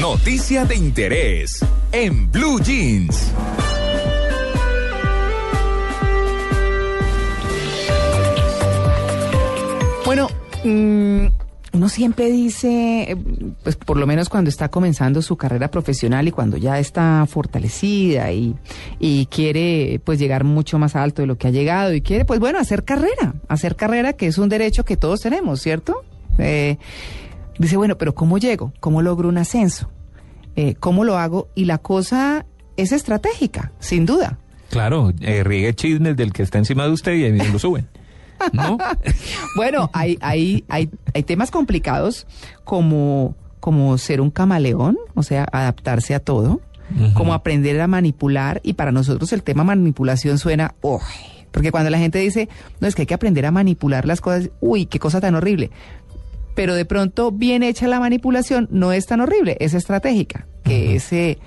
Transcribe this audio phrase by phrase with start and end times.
[0.00, 3.32] Noticia de interés en Blue Jeans.
[10.04, 10.28] Bueno,
[10.64, 11.26] mm,
[11.72, 13.16] uno siempre dice, eh,
[13.62, 18.30] pues por lo menos cuando está comenzando su carrera profesional y cuando ya está fortalecida
[18.32, 18.54] y,
[19.00, 22.38] y quiere pues llegar mucho más alto de lo que ha llegado y quiere pues
[22.38, 26.04] bueno hacer carrera, hacer carrera que es un derecho que todos tenemos, ¿cierto?
[26.38, 26.76] Eh,
[27.58, 28.72] dice, bueno, pero ¿cómo llego?
[28.80, 29.90] ¿Cómo logro un ascenso?
[30.56, 31.48] Eh, ¿Cómo lo hago?
[31.54, 32.46] Y la cosa
[32.76, 34.38] es estratégica, sin duda.
[34.70, 37.88] Claro, eh, riegue chismes del que está encima de usted y ahí mismo lo suben.
[38.52, 38.78] ¿No?
[39.56, 42.26] Bueno, hay, hay, hay, hay temas complicados
[42.64, 46.60] como, como ser un camaleón, o sea, adaptarse a todo,
[47.14, 51.00] como aprender a manipular, y para nosotros el tema manipulación suena, uy,
[51.50, 54.50] porque cuando la gente dice, no, es que hay que aprender a manipular las cosas,
[54.60, 55.70] uy, qué cosa tan horrible.
[56.56, 60.48] Pero de pronto, bien hecha la manipulación, no es tan horrible, es estratégica.
[60.64, 61.38] Que ese,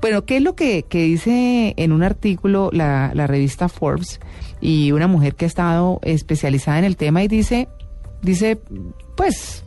[0.00, 4.20] bueno, ¿qué es lo que, que dice en un artículo la, la revista Forbes
[4.60, 7.68] y una mujer que ha estado especializada en el tema y dice,
[8.22, 8.60] dice,
[9.16, 9.64] pues,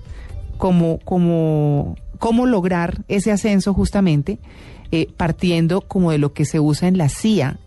[0.58, 4.40] como, como, cómo lograr ese ascenso justamente,
[4.92, 7.58] eh, partiendo como de lo que se usa en la CIA,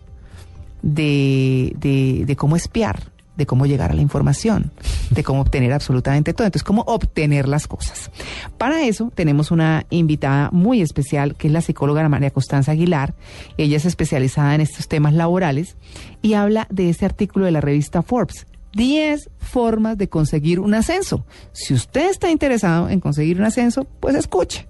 [0.81, 4.71] de, de, de cómo espiar, de cómo llegar a la información,
[5.11, 6.47] de cómo obtener absolutamente todo.
[6.47, 8.11] Entonces, cómo obtener las cosas.
[8.57, 13.13] Para eso tenemos una invitada muy especial, que es la psicóloga María Constanza Aguilar.
[13.57, 15.77] Ella es especializada en estos temas laborales
[16.21, 18.47] y habla de este artículo de la revista Forbes.
[18.73, 21.25] 10 formas de conseguir un ascenso.
[21.51, 24.67] Si usted está interesado en conseguir un ascenso, pues escuche.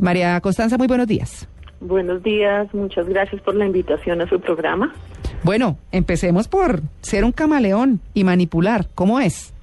[0.00, 1.48] María Constanza, muy buenos días.
[1.80, 4.92] Buenos días, muchas gracias por la invitación a su programa.
[5.42, 8.86] Bueno, empecemos por ser un camaleón y manipular.
[8.94, 9.54] ¿Cómo es?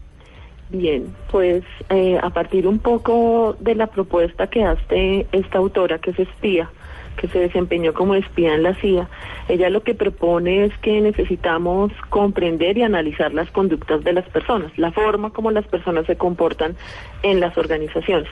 [0.70, 6.12] Bien, pues eh, a partir un poco de la propuesta que hace esta autora, que
[6.12, 6.70] es espía,
[7.18, 9.08] que se desempeñó como espía en la CIA,
[9.48, 14.76] ella lo que propone es que necesitamos comprender y analizar las conductas de las personas,
[14.78, 16.76] la forma como las personas se comportan
[17.22, 18.30] en las organizaciones.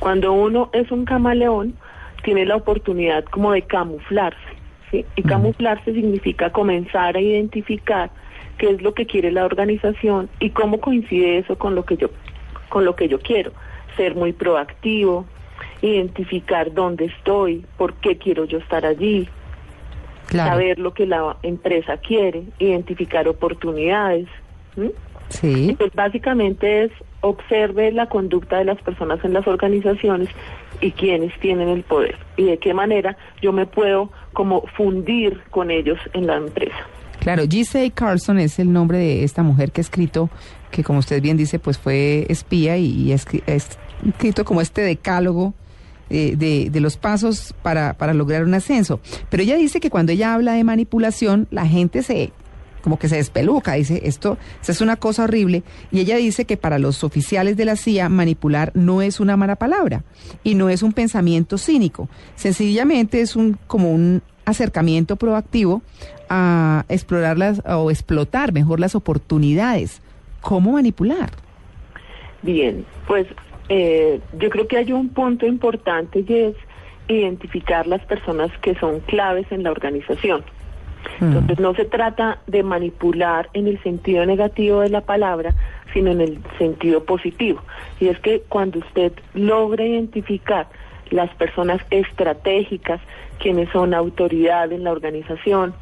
[0.00, 1.74] Cuando uno es un camaleón,
[2.24, 4.55] tiene la oportunidad como de camuflarse,
[4.90, 5.04] ¿sí?
[5.16, 8.10] Y camuflarse significa comenzar a identificar
[8.58, 12.10] qué es lo que quiere la organización y cómo coincide eso con lo que yo
[12.68, 13.52] con lo que yo quiero,
[13.96, 15.24] ser muy proactivo,
[15.82, 19.28] identificar dónde estoy, por qué quiero yo estar allí,
[20.26, 20.50] Claro.
[20.50, 24.26] saber lo que la empresa quiere, identificar oportunidades.
[25.28, 25.76] Sí.
[25.78, 30.28] Pues básicamente es observe la conducta de las personas en las organizaciones
[30.80, 35.70] y quienes tienen el poder y de qué manera yo me puedo como fundir con
[35.70, 36.76] ellos en la empresa.
[37.20, 37.90] Claro, G.C.
[37.92, 40.28] Carlson es el nombre de esta mujer que ha escrito,
[40.70, 45.54] que como usted bien dice, pues fue espía y, ha escrito como este decálogo
[46.10, 49.00] eh, de, de los pasos para, para lograr un ascenso.
[49.30, 52.30] Pero ella dice que cuando ella habla de manipulación, la gente se
[52.86, 56.78] como que se despeluca, dice, esto, es una cosa horrible, y ella dice que para
[56.78, 60.04] los oficiales de la CIA manipular no es una mala palabra
[60.44, 65.82] y no es un pensamiento cínico, sencillamente es un como un acercamiento proactivo
[66.28, 70.00] a explorar las o explotar mejor las oportunidades.
[70.40, 71.30] ¿Cómo manipular?
[72.42, 73.26] Bien, pues
[73.68, 76.54] eh, yo creo que hay un punto importante y es
[77.08, 80.44] identificar las personas que son claves en la organización.
[81.20, 85.54] Entonces no se trata de manipular en el sentido negativo de la palabra,
[85.92, 87.62] sino en el sentido positivo.
[88.00, 90.68] Y es que cuando usted logra identificar
[91.10, 93.00] las personas estratégicas,
[93.38, 95.74] quienes son autoridad en la organización,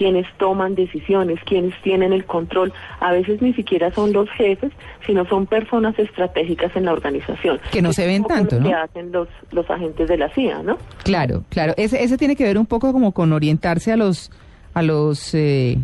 [0.00, 4.72] quienes toman decisiones, quienes tienen el control, a veces ni siquiera son los jefes,
[5.06, 7.60] sino son personas estratégicas en la organización.
[7.70, 8.66] Que no Es se ven tanto, ¿no?
[8.66, 10.78] que hacen los, los agentes de la CIA, ¿no?
[11.04, 11.74] Claro, claro.
[11.76, 14.30] Ese, ese tiene que ver un poco como con orientarse a los,
[14.72, 15.76] a los eh,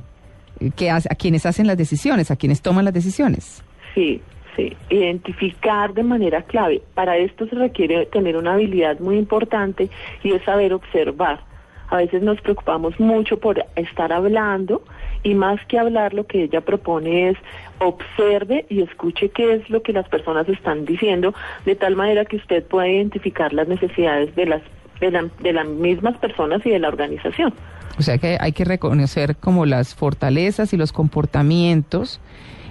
[0.77, 3.63] que hace- a quienes hacen las decisiones, a quienes toman las decisiones.
[3.95, 4.23] Sí,
[4.57, 4.75] sí.
[4.89, 6.81] Identificar de manera clave.
[6.95, 9.91] Para esto se requiere tener una habilidad muy importante
[10.23, 11.41] y es saber observar.
[11.89, 14.83] A veces nos preocupamos mucho por estar hablando
[15.23, 17.37] y más que hablar lo que ella propone es
[17.79, 21.35] observe y escuche qué es lo que las personas están diciendo
[21.65, 24.63] de tal manera que usted pueda identificar las necesidades de las
[25.01, 27.53] de, la- de las mismas personas y de la organización.
[27.99, 32.21] O sea que hay que reconocer como las fortalezas y los comportamientos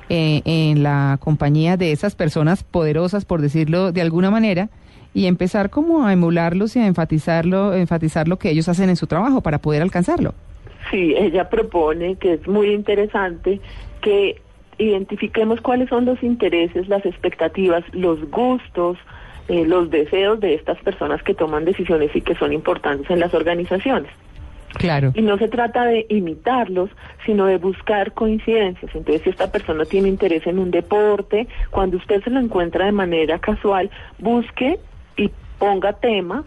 [0.09, 4.69] eh, en la compañía de esas personas poderosas, por decirlo de alguna manera,
[5.15, 9.07] y empezar como a emularlos y a enfatizarlo, enfatizar lo que ellos hacen en su
[9.07, 10.35] trabajo para poder alcanzarlo.
[10.91, 13.61] Sí, ella propone que es muy interesante
[14.01, 14.41] que
[14.77, 18.97] identifiquemos cuáles son los intereses, las expectativas, los gustos,
[19.47, 23.33] eh, los deseos de estas personas que toman decisiones y que son importantes en las
[23.33, 24.11] organizaciones.
[24.73, 25.13] Claro.
[25.15, 26.89] Y no se trata de imitarlos,
[27.25, 28.93] sino de buscar coincidencias.
[28.93, 32.91] Entonces, si esta persona tiene interés en un deporte, cuando usted se lo encuentra de
[32.91, 33.89] manera casual,
[34.19, 34.77] busque
[35.17, 36.45] y ponga temas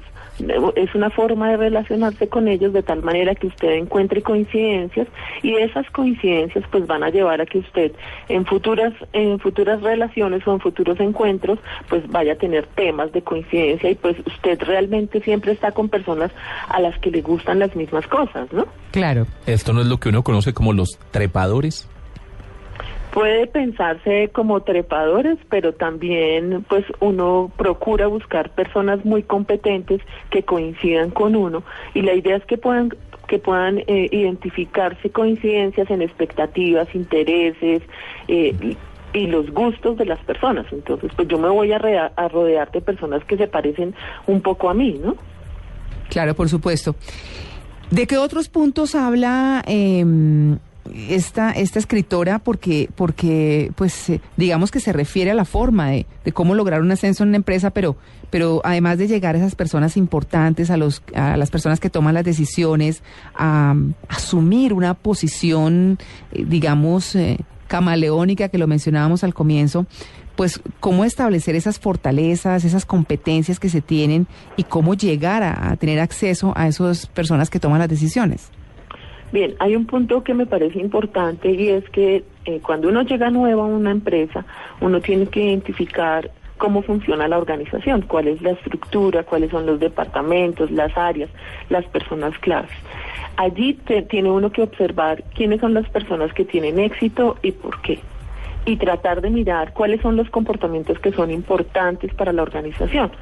[0.76, 5.08] es una forma de relacionarse con ellos de tal manera que usted encuentre coincidencias
[5.42, 7.92] y esas coincidencias pues van a llevar a que usted
[8.28, 13.22] en futuras en futuras relaciones o en futuros encuentros pues vaya a tener temas de
[13.22, 16.30] coincidencia y pues usted realmente siempre está con personas
[16.68, 18.66] a las que le gustan las mismas cosas, ¿no?
[18.92, 19.26] Claro.
[19.46, 21.88] Esto no es lo que uno conoce como los trepadores.
[23.18, 30.00] Puede pensarse como trepadores, pero también pues uno procura buscar personas muy competentes
[30.30, 32.90] que coincidan con uno y la idea es que puedan
[33.26, 37.82] que puedan eh, identificarse coincidencias en expectativas, intereses
[38.28, 38.76] eh,
[39.12, 40.66] y los gustos de las personas.
[40.70, 43.96] Entonces, pues yo me voy a, a rodear de personas que se parecen
[44.28, 45.16] un poco a mí, ¿no?
[46.08, 46.94] Claro, por supuesto.
[47.90, 50.04] ¿De qué otros puntos habla eh,
[50.94, 56.06] esta, esta escritora porque, porque pues eh, digamos que se refiere a la forma de,
[56.34, 57.96] cómo lograr un ascenso en una empresa, pero,
[58.30, 62.14] pero además de llegar a esas personas importantes, a, los, a las personas que toman
[62.14, 63.02] las decisiones,
[63.34, 63.74] a,
[64.08, 65.98] asumir una posición,
[66.32, 69.86] eh, digamos, eh, camaleónica que lo mencionábamos al comienzo,
[70.36, 74.26] pues cómo establecer esas fortalezas, esas competencias que se tienen
[74.56, 78.50] y cómo llegar a, a tener acceso a esas personas que toman las decisiones.
[79.30, 83.30] Bien, hay un punto que me parece importante y es que eh, cuando uno llega
[83.30, 84.46] nuevo a una empresa,
[84.80, 89.80] uno tiene que identificar cómo funciona la organización, cuál es la estructura, cuáles son los
[89.80, 91.30] departamentos, las áreas,
[91.68, 92.70] las personas claves.
[93.36, 93.78] Allí
[94.08, 98.00] tiene uno que observar quiénes son las personas que tienen éxito y por qué.
[98.64, 103.12] Y tratar de mirar cuáles son los comportamientos que son importantes para la organización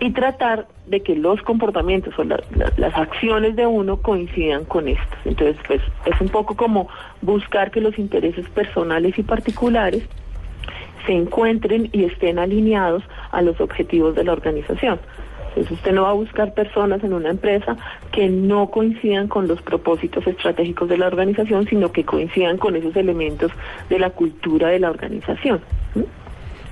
[0.00, 5.18] y tratar de que los comportamientos o las acciones de uno coincidan con estos.
[5.24, 6.88] Entonces, pues es un poco como
[7.22, 10.02] buscar que los intereses personales y particulares
[11.06, 14.98] se encuentren y estén alineados a los objetivos de la organización.
[15.48, 17.78] Entonces usted no va a buscar personas en una empresa
[18.12, 22.94] que no coincidan con los propósitos estratégicos de la organización, sino que coincidan con esos
[22.94, 23.50] elementos
[23.88, 25.62] de la cultura de la organización.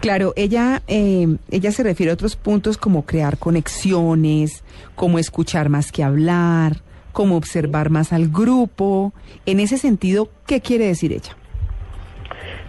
[0.04, 4.62] Claro, ella, eh, ella se refiere a otros puntos como crear conexiones,
[4.96, 6.74] como escuchar más que hablar,
[7.12, 9.14] como observar más al grupo.
[9.46, 11.34] En ese sentido, ¿qué quiere decir ella?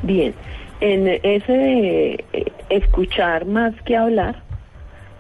[0.01, 0.33] Bien,
[0.79, 4.41] en ese de eh, escuchar más que hablar,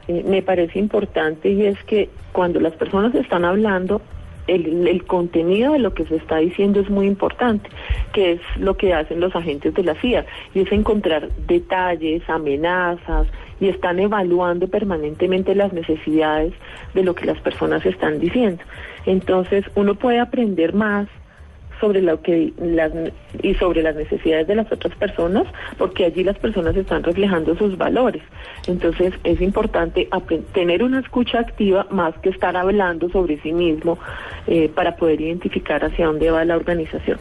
[0.07, 4.01] eh, me parece importante y es que cuando las personas están hablando,
[4.47, 7.69] el, contenido de lo que se está diciendo es muy importante,
[8.13, 13.27] que es lo que hacen los agentes de la CIA, y es encontrar detalles, amenazas,
[13.59, 16.53] y están evaluando permanentemente las necesidades
[16.93, 18.63] de lo que las personas están diciendo.
[19.05, 21.07] Entonces, uno puede aprender más
[21.79, 22.91] sobre lo que las
[23.41, 25.45] y sobre las necesidades de las otras personas
[25.77, 28.21] porque allí las personas están reflejando sus valores
[28.67, 30.07] entonces es importante
[30.53, 33.97] tener una escucha activa más que estar hablando sobre sí mismo
[34.47, 37.17] eh, para poder identificar hacia dónde va la organización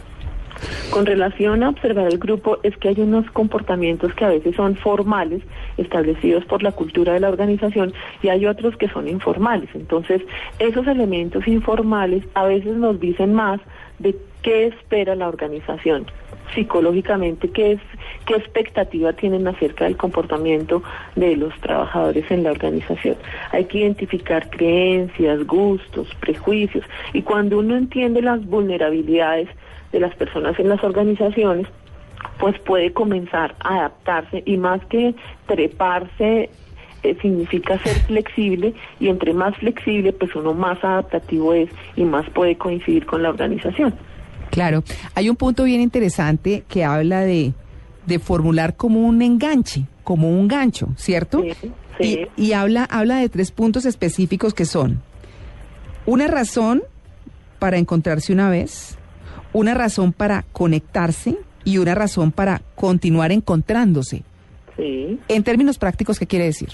[0.91, 4.77] con relación a observar el grupo, es que hay unos comportamientos que a veces son
[4.77, 5.43] formales,
[5.77, 7.93] establecidos por la cultura de la organización,
[8.23, 9.69] y hay otros que son informales.
[9.75, 10.23] Entonces,
[10.59, 13.61] esos elementos informales a veces nos dicen más
[13.99, 14.15] de
[14.45, 16.07] qué espera la organización
[16.55, 17.81] psicológicamente, qué, es,
[18.27, 20.83] qué expectativa tienen acerca del comportamiento
[21.17, 23.17] de los trabajadores en la organización.
[23.51, 29.49] Hay que identificar creencias, gustos, prejuicios, y cuando uno entiende las vulnerabilidades
[29.91, 31.67] de las personas en las organizaciones,
[32.39, 35.15] pues puede comenzar a adaptarse y más que
[35.47, 36.51] treparse
[37.03, 42.29] eh, significa ser flexible y entre más flexible pues uno más adaptativo es y más
[42.31, 43.95] puede coincidir con la organización.
[44.55, 44.85] Claro,
[45.17, 47.55] hay un punto bien interesante que habla de,
[48.07, 51.43] de formular como un enganche, como un gancho, ¿cierto?
[51.43, 52.29] Sí, sí.
[52.37, 55.03] Y, y habla, habla de tres puntos específicos que son
[56.07, 56.85] una razón
[57.59, 58.97] para encontrarse una vez,
[59.53, 64.23] una razón para conectarse y una razón para continuar encontrándose.
[64.77, 65.19] Sí.
[65.27, 66.69] En términos prácticos, ¿qué quiere decir?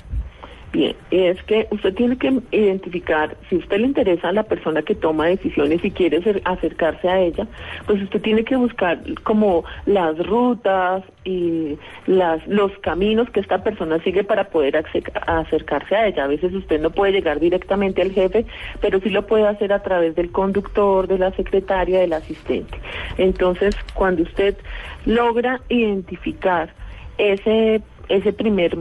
[0.72, 4.94] Bien, es que usted tiene que identificar, si usted le interesa a la persona que
[4.94, 7.48] toma decisiones y quiere acercarse a ella,
[7.86, 14.00] pues usted tiene que buscar como las rutas y las, los caminos que esta persona
[14.04, 14.80] sigue para poder
[15.26, 16.24] acercarse a ella.
[16.24, 18.46] A veces usted no puede llegar directamente al jefe,
[18.80, 22.78] pero sí lo puede hacer a través del conductor, de la secretaria, del asistente.
[23.18, 24.56] Entonces, cuando usted
[25.04, 26.72] logra identificar
[27.18, 28.76] ese, ese primer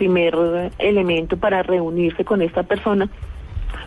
[0.00, 0.34] primer
[0.78, 3.06] elemento para reunirse con esta persona,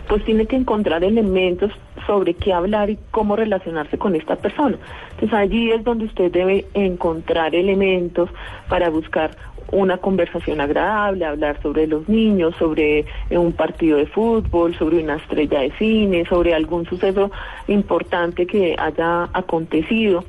[0.08, 1.72] pues tiene que encontrar elementos
[2.06, 4.78] sobre qué hablar y cómo relacionarse con esta persona.
[5.14, 8.30] Entonces allí es donde usted debe encontrar elementos
[8.70, 9.32] para buscar
[9.72, 15.16] una conversación agradable, hablar sobre los niños, sobre eh, un partido de fútbol, sobre una
[15.16, 17.32] estrella de cine, sobre algún suceso
[17.68, 20.24] importante que haya acontecido.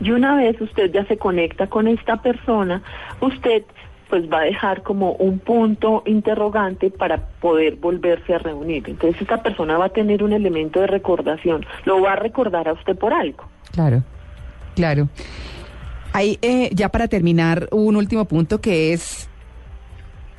[0.00, 2.80] Y una vez usted ya se conecta con esta persona,
[3.20, 3.64] usted
[4.08, 8.84] pues va a dejar como un punto interrogante para poder volverse a reunir.
[8.88, 12.72] Entonces esta persona va a tener un elemento de recordación, lo va a recordar a
[12.72, 13.44] usted por algo.
[13.72, 14.02] Claro,
[14.74, 15.08] claro.
[16.12, 19.28] Hay, eh, ya para terminar, un último punto que es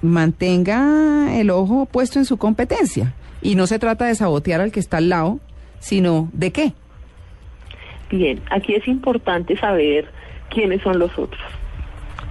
[0.01, 3.13] mantenga el ojo puesto en su competencia.
[3.41, 5.39] Y no se trata de sabotear al que está al lado,
[5.79, 6.73] sino de qué.
[8.09, 10.09] Bien, aquí es importante saber
[10.49, 11.41] quiénes son los otros.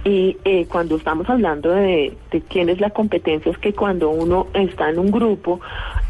[0.05, 4.45] Y eh, cuando estamos hablando de, de, quién es la competencia, es que cuando uno
[4.53, 5.59] está en un grupo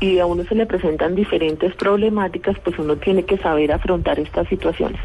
[0.01, 4.49] y a uno se le presentan diferentes problemáticas, pues uno tiene que saber afrontar estas
[4.49, 4.99] situaciones.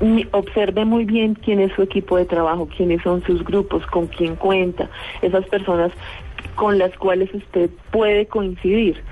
[0.00, 4.08] Y observe muy bien quién es su equipo de trabajo, quiénes son sus grupos, con
[4.08, 4.90] quién cuenta,
[5.22, 5.92] esas personas
[6.56, 9.02] con las cuales usted puede coincidir.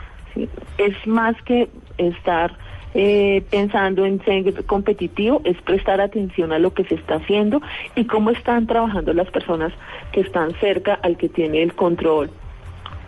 [0.79, 2.53] Es más que estar
[2.95, 7.61] eh, pensando en ser competitivo es prestar atención a lo que se está haciendo
[7.95, 9.73] y cómo están trabajando las personas
[10.13, 12.31] que están cerca al que tiene el control,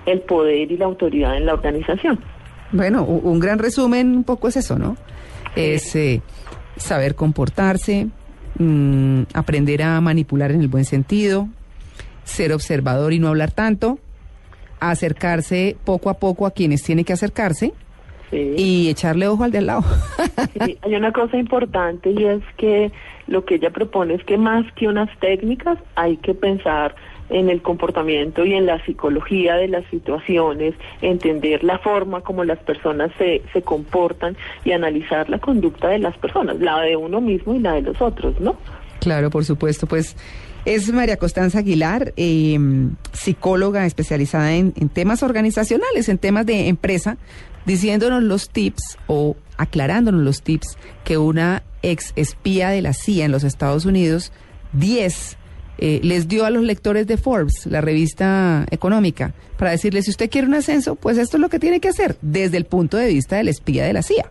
[0.07, 2.21] el poder y la autoridad en la organización.
[2.73, 4.97] Bueno, un gran resumen un poco es eso, ¿no?
[5.57, 6.23] Es eh,
[6.77, 8.09] saber comportarse,
[8.59, 11.49] mmm, aprender a manipular en el buen sentido,
[12.25, 13.99] ser observador y no hablar tanto,
[14.79, 17.73] acercarse poco a poco a quienes tiene que acercarse
[18.31, 18.55] Sí.
[18.57, 19.85] y echarle ojo al de al lado.
[20.65, 22.93] Sí, hay una cosa importante y es que
[23.27, 26.95] lo que ella propone es que más que unas técnicas hay que pensar
[27.31, 32.59] en el comportamiento y en la psicología de las situaciones, entender la forma como las
[32.59, 37.55] personas se, se comportan y analizar la conducta de las personas, la de uno mismo
[37.55, 38.57] y la de los otros, ¿no?
[39.01, 40.17] Claro, por supuesto, pues
[40.65, 42.59] es María Constanza Aguilar, eh,
[43.13, 47.17] psicóloga especializada en, en temas organizacionales, en temas de empresa,
[47.67, 53.33] diciéndonos los tips o aclarándonos los tips que una ex espía de la CIA en
[53.33, 54.33] los Estados Unidos,
[54.73, 55.37] 10,
[55.79, 60.31] eh, les dio a los lectores de Forbes, la revista económica, para decirles, si usted
[60.31, 63.09] quiere un ascenso, pues esto es lo que tiene que hacer desde el punto de
[63.09, 64.31] vista del espía de la CIA.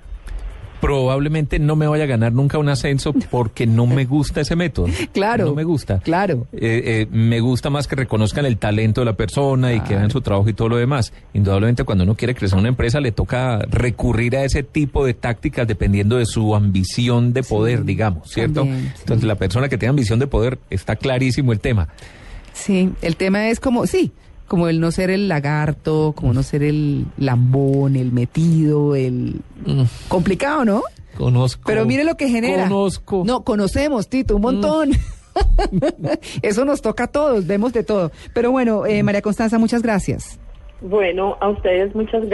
[0.81, 4.87] Probablemente no me vaya a ganar nunca un ascenso porque no me gusta ese método.
[5.11, 5.45] Claro.
[5.45, 5.99] No me gusta.
[5.99, 6.47] Claro.
[6.53, 10.11] Eh, eh, me gusta más que reconozcan el talento de la persona y que vean
[10.11, 11.13] su trabajo y todo lo demás.
[11.33, 15.67] Indudablemente cuando uno quiere crecer una empresa le toca recurrir a ese tipo de tácticas
[15.67, 18.61] dependiendo de su ambición de poder, Sí, digamos, ¿cierto?
[18.61, 19.01] también, sí.
[19.01, 21.89] Entonces la persona que tenga ambición de poder está clarísimo el tema.
[22.53, 24.11] Sí, el tema es como, sí,
[24.47, 29.41] como el no ser el lagarto, como no ser el lambón, el metido, el
[30.07, 30.83] complicado, ¿no?
[31.17, 31.63] Conozco.
[31.65, 32.63] Pero mire lo que genera.
[32.63, 33.23] Conozco.
[33.25, 34.91] No, conocemos, Tito, un montón.
[36.41, 38.11] Eso nos toca a todos, vemos de todo.
[38.33, 40.39] Pero bueno, eh, María Constanza, muchas gracias.
[40.81, 42.29] Bueno, a ustedes muchas gracias.